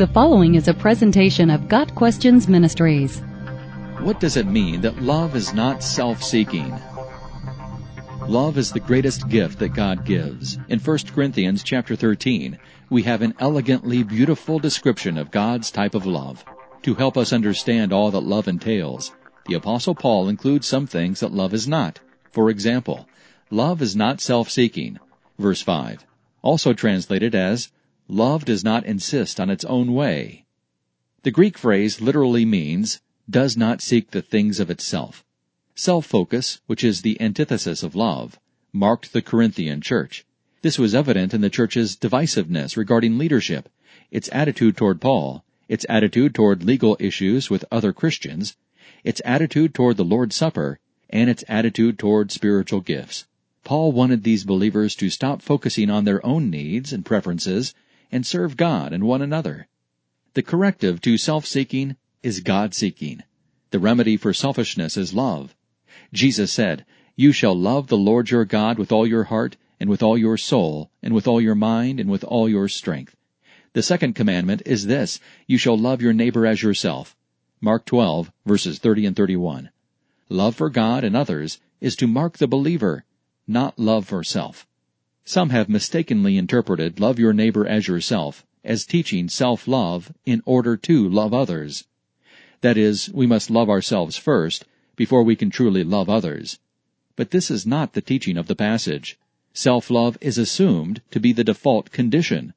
[0.00, 3.18] The following is a presentation of Got Questions Ministries.
[3.98, 6.74] What does it mean that love is not self-seeking?
[8.26, 10.58] Love is the greatest gift that God gives.
[10.70, 12.58] In 1 Corinthians chapter 13,
[12.88, 16.46] we have an elegantly beautiful description of God's type of love.
[16.84, 19.12] To help us understand all that love entails,
[19.48, 22.00] the apostle Paul includes some things that love is not.
[22.32, 23.06] For example,
[23.50, 24.98] love is not self-seeking.
[25.38, 26.06] Verse 5.
[26.40, 27.70] Also translated as,
[28.12, 30.44] Love does not insist on its own way.
[31.22, 33.00] The Greek phrase literally means,
[33.30, 35.24] does not seek the things of itself.
[35.76, 38.40] Self-focus, which is the antithesis of love,
[38.72, 40.26] marked the Corinthian church.
[40.62, 43.68] This was evident in the church's divisiveness regarding leadership,
[44.10, 48.56] its attitude toward Paul, its attitude toward legal issues with other Christians,
[49.04, 50.80] its attitude toward the Lord's Supper,
[51.10, 53.26] and its attitude toward spiritual gifts.
[53.62, 57.72] Paul wanted these believers to stop focusing on their own needs and preferences
[58.12, 59.68] and serve God and one another.
[60.34, 63.22] The corrective to self-seeking is God-seeking.
[63.70, 65.54] The remedy for selfishness is love.
[66.12, 66.84] Jesus said,
[67.16, 70.36] You shall love the Lord your God with all your heart, and with all your
[70.36, 73.16] soul, and with all your mind, and with all your strength.
[73.72, 77.16] The second commandment is this, You shall love your neighbor as yourself.
[77.60, 79.70] Mark 12, verses 30 and 31.
[80.28, 83.04] Love for God and others is to mark the believer,
[83.46, 84.66] not love for self.
[85.24, 91.08] Some have mistakenly interpreted love your neighbor as yourself as teaching self-love in order to
[91.08, 91.84] love others.
[92.60, 96.58] That is, we must love ourselves first before we can truly love others.
[97.16, 99.18] But this is not the teaching of the passage.
[99.54, 102.52] Self-love is assumed to be the default condition.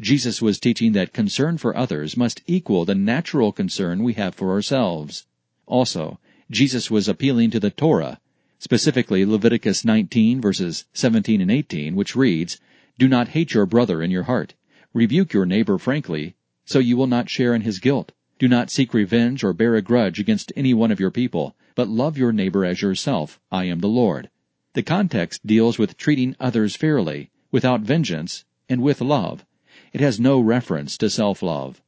[0.00, 4.50] Jesus was teaching that concern for others must equal the natural concern we have for
[4.50, 5.24] ourselves.
[5.66, 6.18] Also,
[6.50, 8.18] Jesus was appealing to the Torah
[8.64, 12.58] specifically Leviticus 19 verses 17 and 18, which reads,
[12.98, 14.54] Do not hate your brother in your heart.
[14.94, 16.34] Rebuke your neighbor frankly,
[16.64, 18.12] so you will not share in his guilt.
[18.38, 21.90] Do not seek revenge or bear a grudge against any one of your people, but
[21.90, 23.38] love your neighbor as yourself.
[23.52, 24.30] I am the Lord.
[24.72, 29.44] The context deals with treating others fairly, without vengeance, and with love.
[29.92, 31.82] It has no reference to self-love.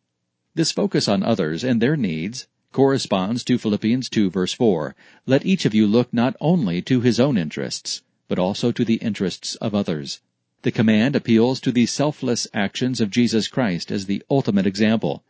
[0.55, 4.95] This focus on others and their needs corresponds to Philippians 2 verse 4.
[5.25, 8.97] Let each of you look not only to his own interests, but also to the
[8.97, 10.21] interests of others.
[10.61, 15.25] The command appeals to the selfless actions of Jesus Christ as the ultimate example.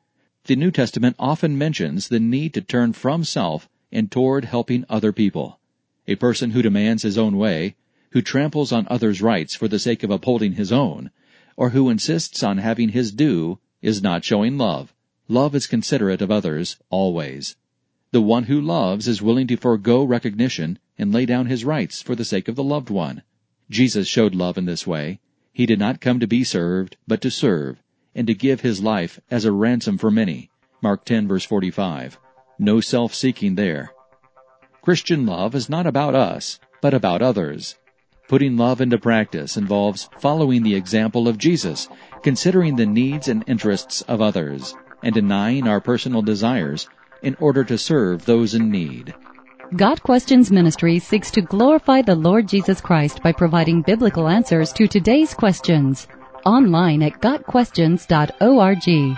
[0.46, 5.12] The New Testament often mentions the need to turn from self and toward helping other
[5.12, 5.60] people.
[6.08, 7.76] A person who demands his own way,
[8.10, 11.12] who tramples on others' rights for the sake of upholding his own,
[11.56, 14.92] or who insists on having his due, is not showing love.
[15.28, 17.56] Love is considerate of others, always.
[18.12, 22.14] The one who loves is willing to forego recognition and lay down his rights for
[22.14, 23.24] the sake of the loved one.
[23.68, 25.18] Jesus showed love in this way.
[25.52, 27.82] He did not come to be served, but to serve,
[28.14, 30.48] and to give his life as a ransom for many.
[30.80, 32.20] Mark 10 verse 45.
[32.60, 33.90] No self-seeking there.
[34.80, 37.74] Christian love is not about us, but about others.
[38.28, 41.88] Putting love into practice involves following the example of Jesus,
[42.22, 44.72] considering the needs and interests of others
[45.06, 46.88] and denying our personal desires
[47.22, 49.14] in order to serve those in need.
[49.76, 54.88] Got Questions Ministry seeks to glorify the Lord Jesus Christ by providing biblical answers to
[54.88, 56.08] today's questions.
[56.44, 59.16] Online at GotQuestions.org.